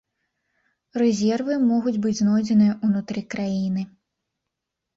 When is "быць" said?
2.07-2.15